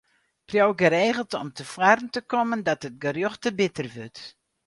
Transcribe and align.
Priuw 0.45 0.73
geregeld 0.75 1.33
om 1.33 1.53
te 1.53 1.65
foaren 1.65 2.09
te 2.13 2.21
kommen 2.31 2.59
dat 2.67 2.83
it 2.87 2.95
gerjocht 3.03 3.41
te 3.43 3.51
bitter 3.59 3.87
wurdt. 3.93 4.21